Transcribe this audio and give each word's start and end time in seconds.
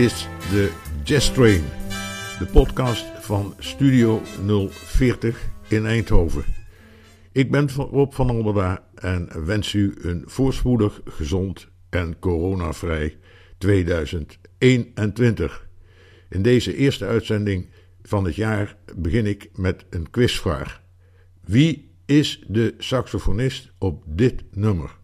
Is 0.00 0.28
de 0.50 0.72
Jazz 1.04 1.32
Train, 1.32 1.64
de 2.38 2.46
podcast 2.52 3.04
van 3.04 3.54
Studio 3.58 4.20
040 4.70 5.48
in 5.68 5.86
Eindhoven. 5.86 6.44
Ik 7.32 7.50
ben 7.50 7.70
Rob 7.70 8.12
van 8.12 8.30
Alberda 8.30 8.88
en 8.94 9.44
wens 9.44 9.72
u 9.72 9.94
een 10.00 10.22
voorspoedig, 10.26 11.00
gezond 11.04 11.68
en 11.90 12.18
coronavrij 12.18 13.18
2021. 13.58 15.68
In 16.30 16.42
deze 16.42 16.76
eerste 16.76 17.06
uitzending 17.06 17.70
van 18.02 18.24
het 18.24 18.34
jaar 18.34 18.76
begin 18.96 19.26
ik 19.26 19.50
met 19.54 19.84
een 19.90 20.10
quizvraag. 20.10 20.82
Wie 21.44 21.90
is 22.06 22.44
de 22.48 22.74
saxofonist 22.78 23.72
op 23.78 24.02
dit 24.06 24.42
nummer? 24.50 24.99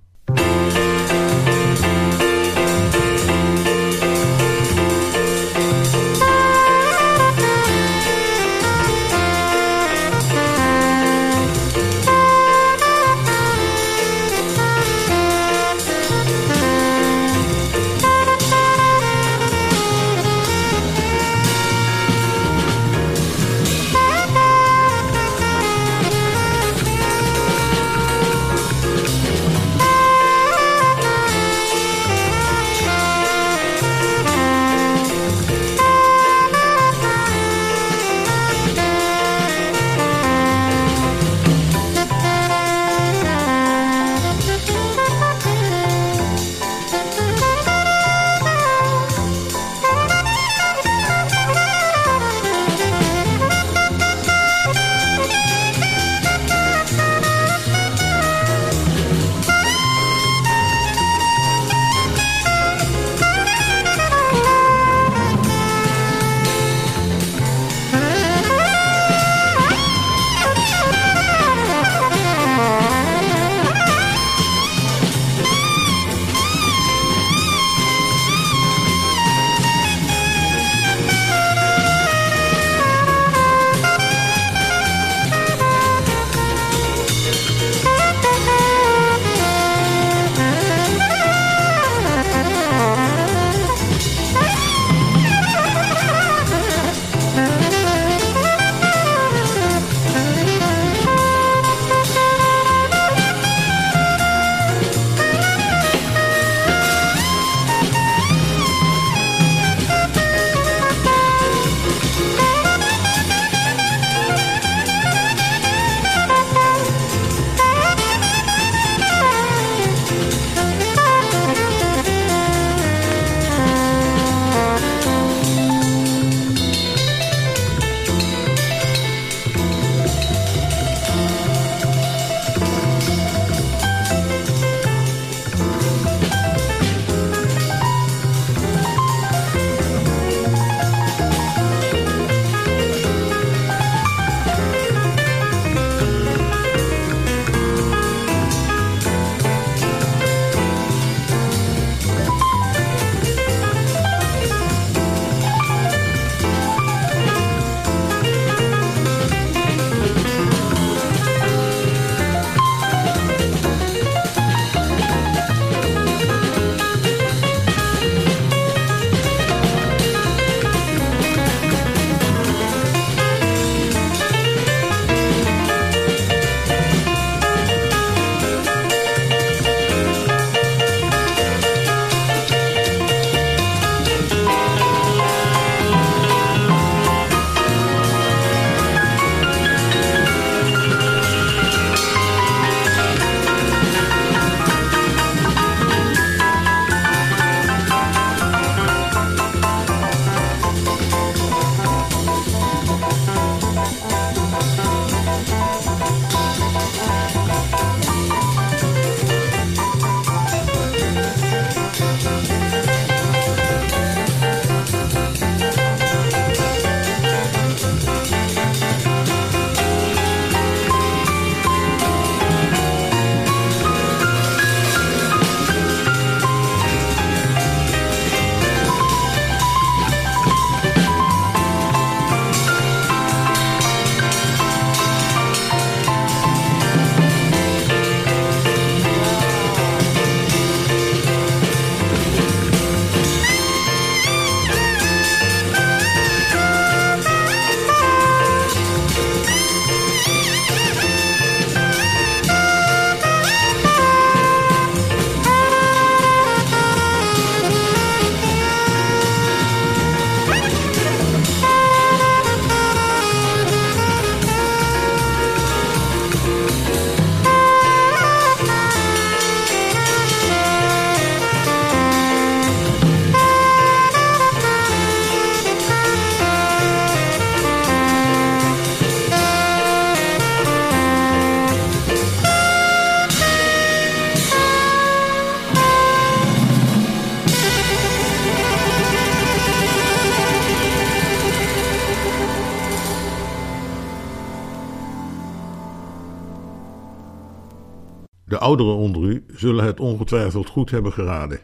Ouderen 298.66 298.95
onder 298.95 299.23
u 299.23 299.45
zullen 299.54 299.85
het 299.85 300.00
ongetwijfeld 300.00 300.68
goed 300.68 300.90
hebben 300.90 301.12
geraden. 301.12 301.61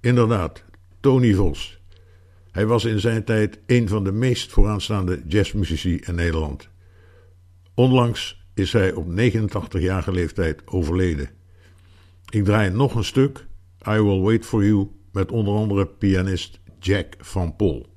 Inderdaad, 0.00 0.64
Tony 1.00 1.34
Vos. 1.34 1.78
Hij 2.50 2.66
was 2.66 2.84
in 2.84 3.00
zijn 3.00 3.24
tijd 3.24 3.58
een 3.66 3.88
van 3.88 4.04
de 4.04 4.12
meest 4.12 4.52
vooraanstaande 4.52 5.22
jazzmuzici 5.28 5.96
in 5.96 6.14
Nederland. 6.14 6.68
Onlangs 7.74 8.46
is 8.54 8.72
hij 8.72 8.92
op 8.92 9.06
89-jarige 9.06 10.12
leeftijd 10.12 10.66
overleden. 10.66 11.30
Ik 12.30 12.44
draai 12.44 12.70
nog 12.70 12.94
een 12.94 13.04
stuk, 13.04 13.46
I 13.88 14.00
Will 14.00 14.20
Wait 14.20 14.46
For 14.46 14.64
You, 14.64 14.88
met 15.12 15.30
onder 15.30 15.54
andere 15.54 15.86
pianist 15.86 16.60
Jack 16.78 17.14
van 17.18 17.56
Pol. 17.56 17.93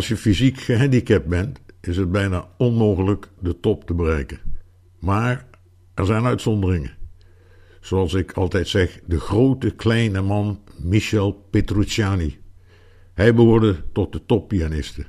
Als 0.00 0.08
je 0.08 0.16
fysiek 0.16 0.60
gehandicapt 0.60 1.26
bent, 1.26 1.60
is 1.80 1.96
het 1.96 2.12
bijna 2.12 2.48
onmogelijk 2.58 3.28
de 3.40 3.60
top 3.60 3.84
te 3.84 3.94
bereiken. 3.94 4.38
Maar 4.98 5.46
er 5.94 6.06
zijn 6.06 6.24
uitzonderingen. 6.24 6.96
Zoals 7.80 8.14
ik 8.14 8.32
altijd 8.32 8.68
zeg, 8.68 9.00
de 9.06 9.20
grote 9.20 9.70
kleine 9.70 10.20
man 10.20 10.60
Michel 10.78 11.32
Petrucciani. 11.50 12.38
Hij 13.14 13.34
behoorde 13.34 13.82
tot 13.92 14.12
de 14.12 14.26
toppianisten. 14.26 15.06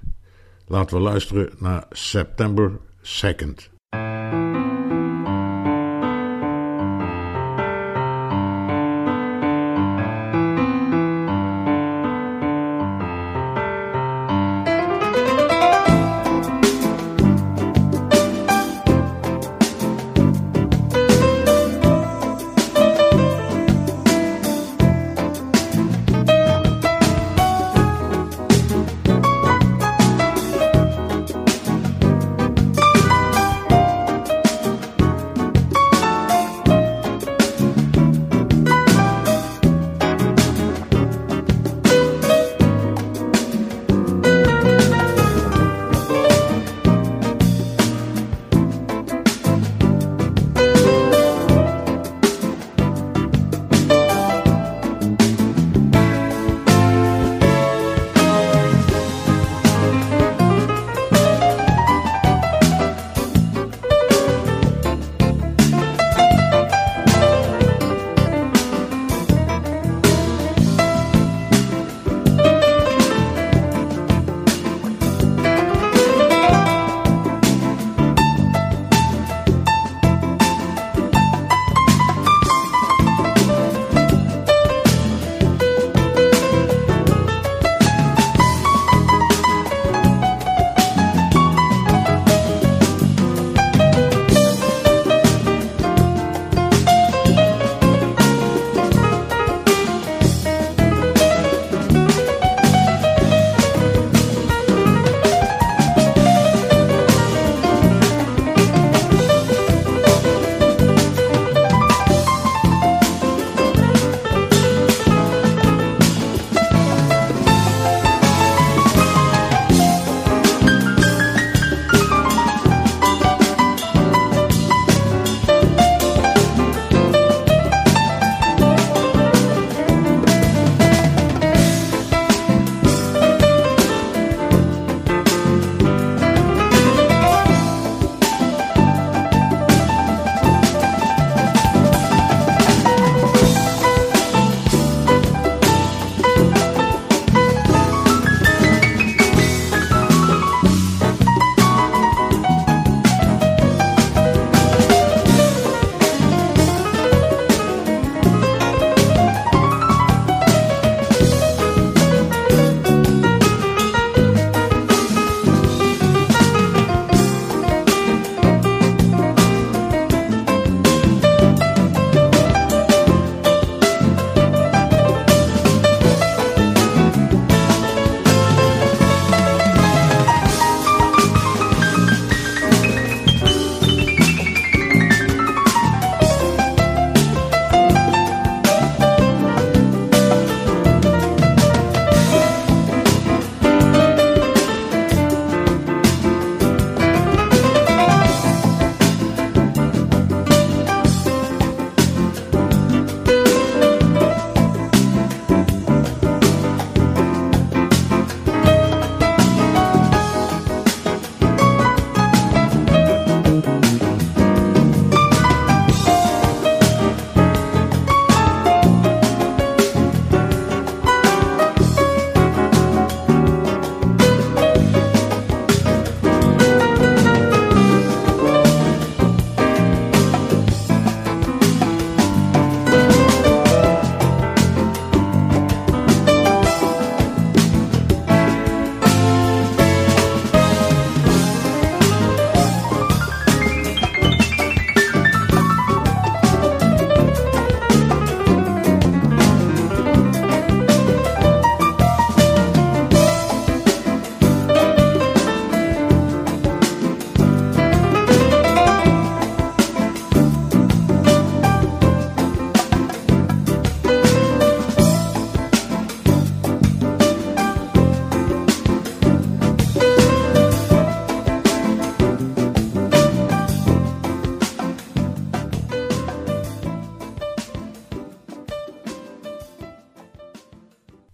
Laten 0.68 0.98
we 0.98 1.04
luisteren 1.04 1.50
naar 1.60 1.86
September 1.90 2.80
2nd. 3.02 3.70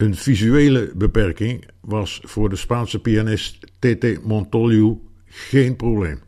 Een 0.07 0.15
visuele 0.15 0.91
beperking 0.95 1.67
was 1.81 2.19
voor 2.23 2.49
de 2.49 2.55
Spaanse 2.55 2.99
pianist 2.99 3.71
Tete 3.79 4.19
Montoliu 4.23 4.97
geen 5.25 5.75
probleem. 5.75 6.19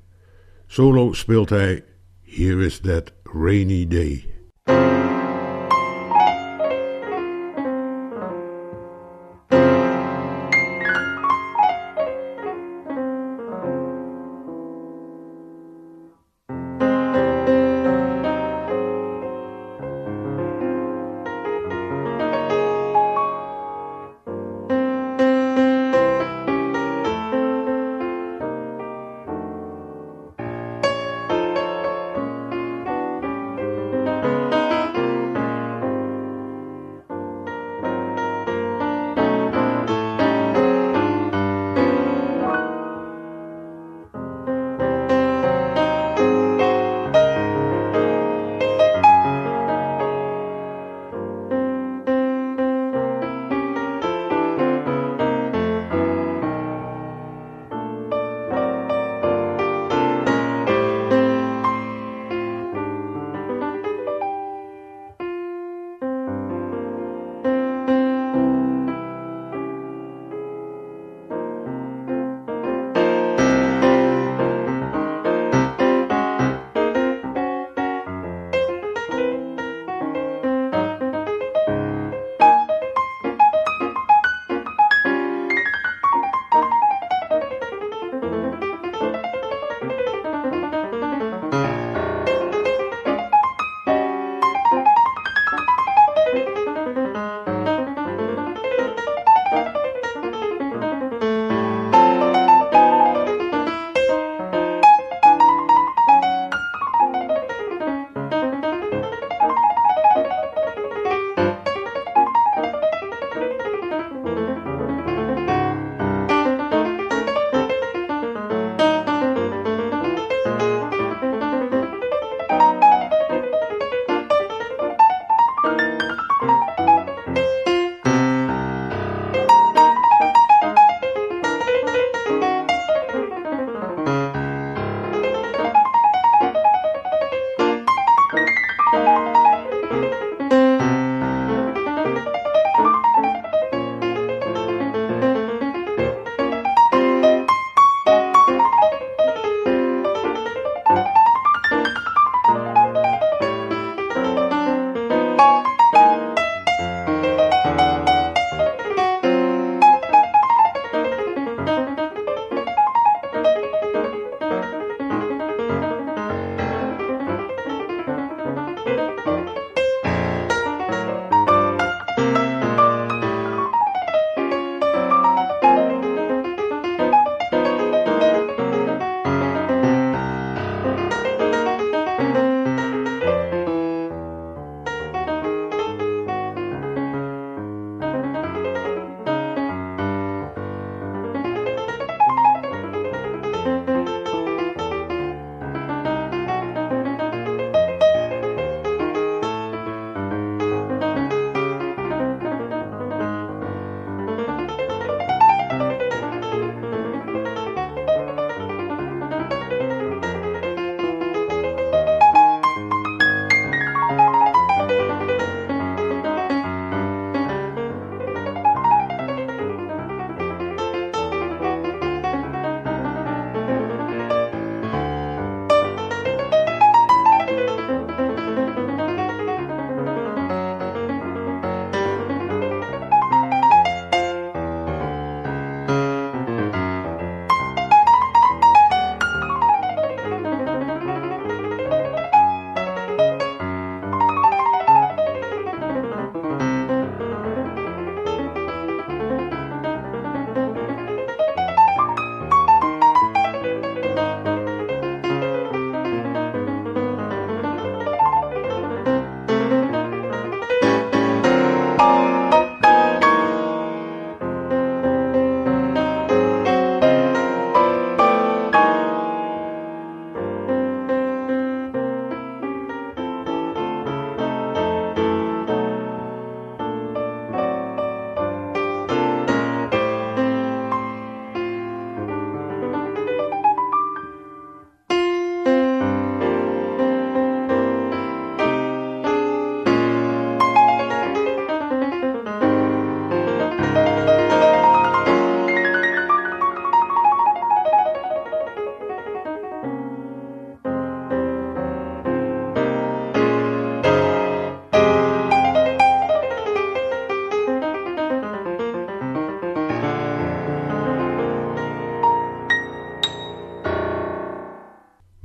Solo 0.67 1.13
speelt 1.13 1.49
hij 1.49 1.83
Here 2.21 2.65
is 2.65 2.79
that 2.79 3.13
rainy 3.23 3.87
day. 3.87 4.25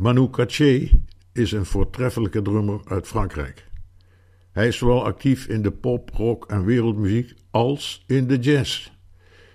Manu 0.04 0.30
Katché 0.30 0.90
is 1.32 1.52
een 1.52 1.64
voortreffelijke 1.64 2.42
drummer 2.42 2.80
uit 2.84 3.06
Frankrijk. 3.06 3.68
Hij 4.52 4.68
is 4.68 4.76
zowel 4.76 5.04
actief 5.04 5.46
in 5.46 5.62
de 5.62 5.70
pop, 5.70 6.10
rock 6.10 6.44
en 6.50 6.64
wereldmuziek 6.64 7.34
als 7.50 8.04
in 8.06 8.26
de 8.26 8.38
jazz. 8.38 8.90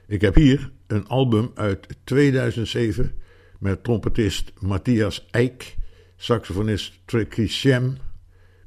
Ik 0.08 0.22
heb 0.22 0.36
hier 0.36 0.72
een 0.88 1.08
album 1.08 1.52
uit 1.56 1.88
2007 2.04 3.12
met 3.60 3.84
trompetist 3.84 4.52
Matthias 4.60 5.28
Eijk, 5.32 5.78
saxofonist 6.16 7.00
Tricky 7.06 7.48
Shem, 7.48 7.98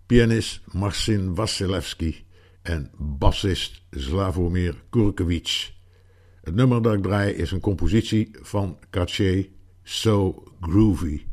pianist 0.07 0.61
Marcin 0.73 1.35
Wasilewski 1.35 2.25
en 2.63 2.91
bassist 2.99 3.83
Slavomir 3.91 4.83
Kurkewicz. 4.91 5.73
Het 6.43 6.55
nummer 6.55 6.83
dat 6.83 6.95
ik 6.95 7.03
draai 7.03 7.33
is 7.33 7.51
een 7.51 7.61
compositie 7.61 8.31
van 8.41 8.79
Katché 8.91 9.49
So 9.83 10.45
Groovy. 10.61 11.31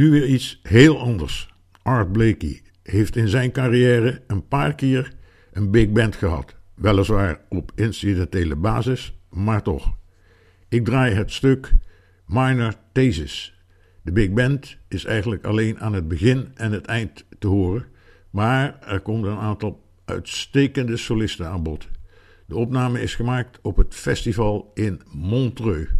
Nu 0.00 0.10
weer 0.10 0.26
iets 0.26 0.60
heel 0.62 1.00
anders. 1.00 1.54
Art 1.82 2.12
Blakey 2.12 2.62
heeft 2.82 3.16
in 3.16 3.28
zijn 3.28 3.52
carrière 3.52 4.22
een 4.26 4.48
paar 4.48 4.74
keer 4.74 5.12
een 5.52 5.70
big 5.70 5.90
band 5.90 6.16
gehad. 6.16 6.56
Weliswaar 6.74 7.40
op 7.48 7.72
incidentele 7.74 8.56
basis, 8.56 9.18
maar 9.30 9.62
toch. 9.62 9.96
Ik 10.68 10.84
draai 10.84 11.14
het 11.14 11.32
stuk 11.32 11.72
Minor 12.26 12.74
Thesis. 12.92 13.62
De 14.02 14.12
big 14.12 14.30
band 14.30 14.76
is 14.88 15.04
eigenlijk 15.04 15.44
alleen 15.44 15.80
aan 15.80 15.92
het 15.92 16.08
begin 16.08 16.48
en 16.54 16.72
het 16.72 16.86
eind 16.86 17.24
te 17.38 17.46
horen, 17.46 17.86
maar 18.30 18.78
er 18.80 19.00
komt 19.00 19.24
een 19.24 19.38
aantal 19.38 19.84
uitstekende 20.04 20.96
solisten 20.96 21.48
aan 21.48 21.62
bod. 21.62 21.88
De 22.46 22.56
opname 22.56 23.00
is 23.00 23.14
gemaakt 23.14 23.58
op 23.62 23.76
het 23.76 23.94
festival 23.94 24.70
in 24.74 25.00
Montreux. 25.12 25.90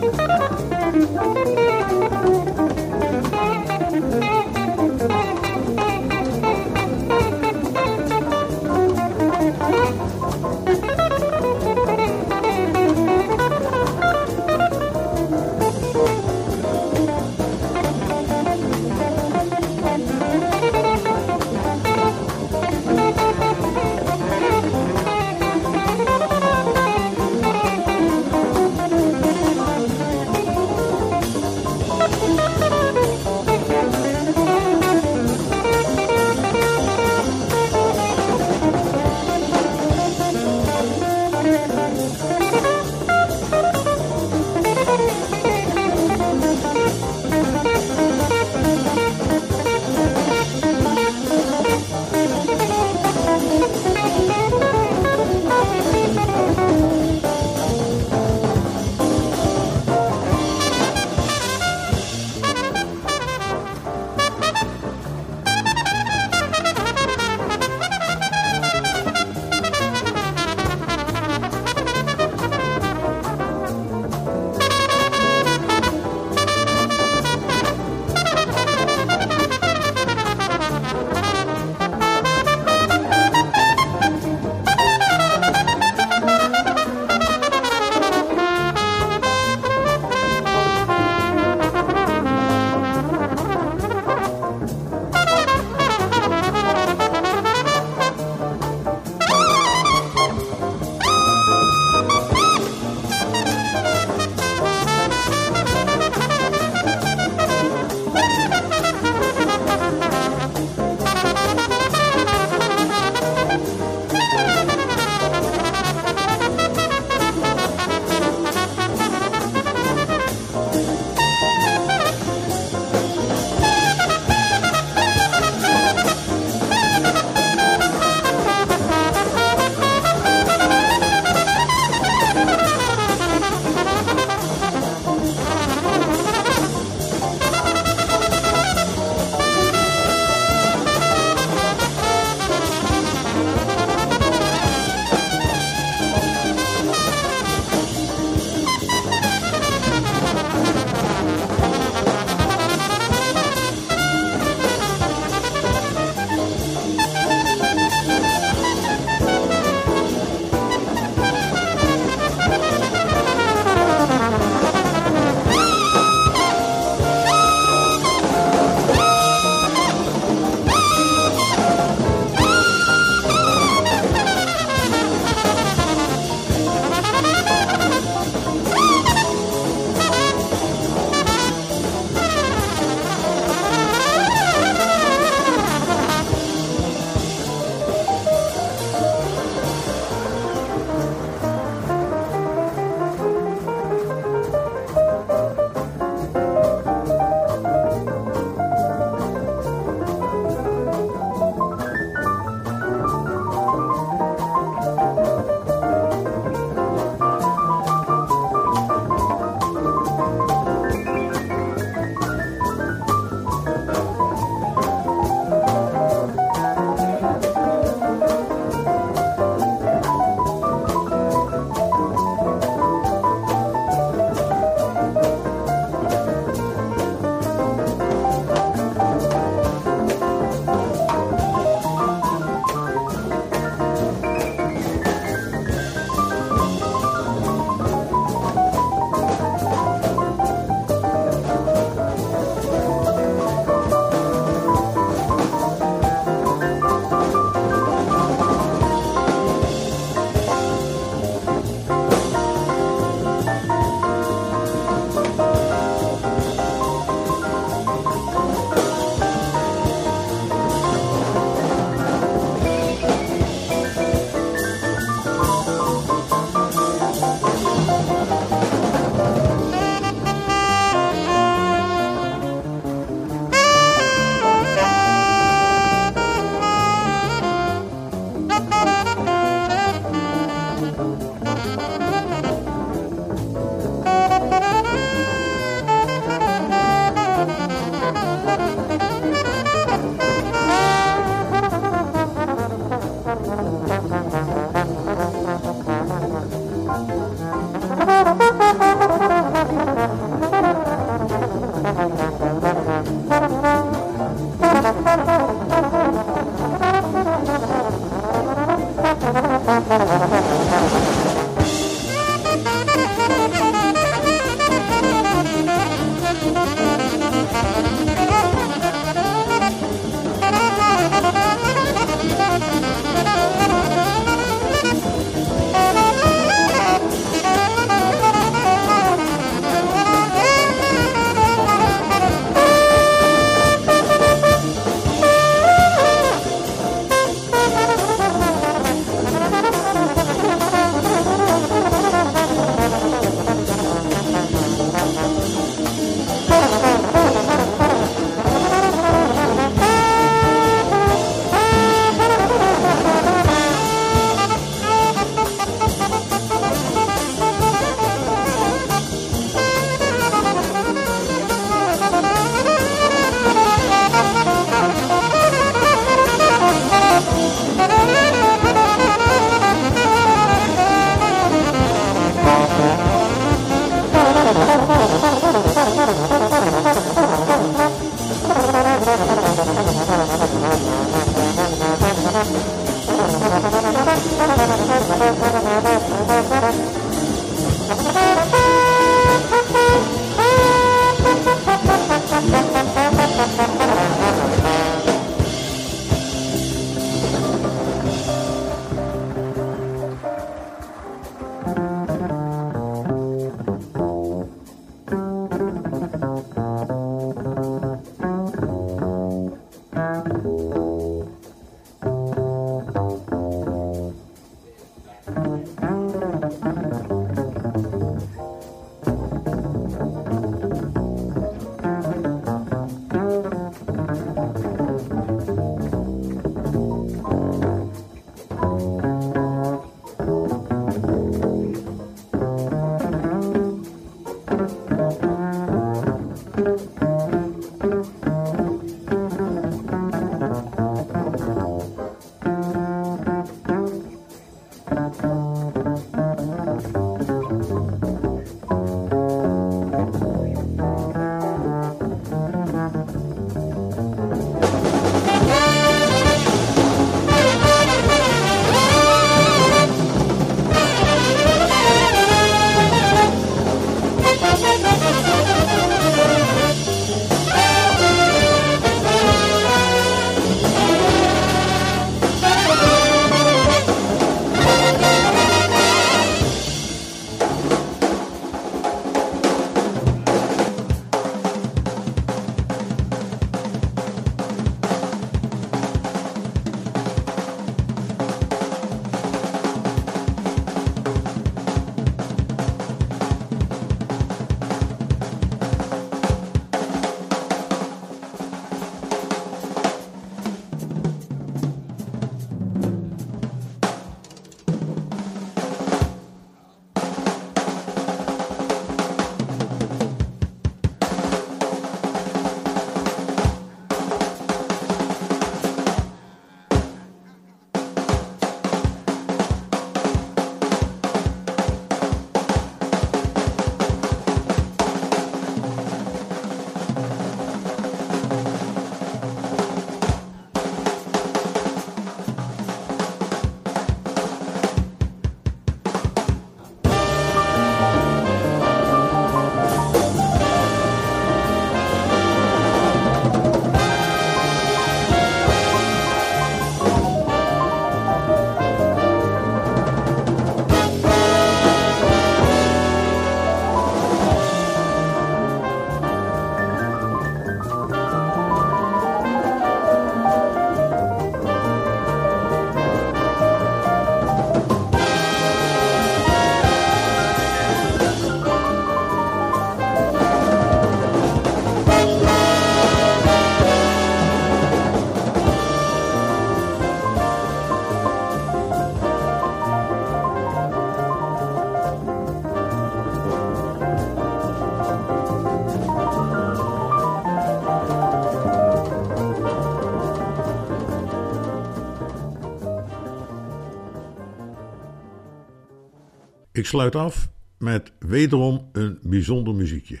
Ik 596.58 596.66
sluit 596.66 596.96
af 596.96 597.30
met 597.58 597.92
wederom 597.98 598.68
een 598.72 598.98
bijzonder 599.02 599.54
muziekje. 599.54 600.00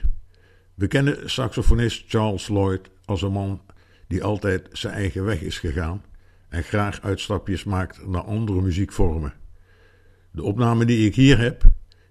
We 0.74 0.86
kennen 0.86 1.30
saxofonist 1.30 2.04
Charles 2.08 2.48
Lloyd 2.48 2.90
als 3.04 3.22
een 3.22 3.32
man 3.32 3.60
die 4.08 4.24
altijd 4.24 4.68
zijn 4.72 4.94
eigen 4.94 5.24
weg 5.24 5.40
is 5.40 5.58
gegaan 5.58 6.04
en 6.48 6.62
graag 6.62 7.02
uitstapjes 7.02 7.64
maakt 7.64 8.06
naar 8.06 8.22
andere 8.22 8.62
muziekvormen. 8.62 9.32
De 10.30 10.42
opname 10.42 10.84
die 10.84 11.06
ik 11.06 11.14
hier 11.14 11.38
heb 11.38 11.62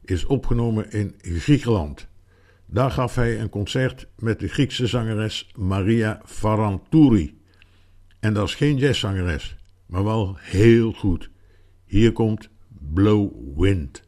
is 0.04 0.26
opgenomen 0.26 0.92
in 0.92 1.16
Griekenland. 1.22 2.08
Daar 2.66 2.92
gaf 2.92 3.16
hij 3.16 3.40
een 3.40 3.50
concert 3.50 4.08
met 4.16 4.40
de 4.40 4.48
Griekse 4.48 4.88
zangeres 4.88 5.52
Maria 5.56 6.22
Farantouri. 6.26 7.42
En 8.20 8.34
dat 8.34 8.48
is 8.48 8.56
geen 8.56 8.78
jazzzangeres, 8.78 9.58
maar 9.86 10.04
wel 10.04 10.36
heel 10.40 10.92
goed. 10.92 11.30
Hier 11.86 12.12
komt 12.12 12.50
Blow 12.94 13.32
Wind. 13.56 14.06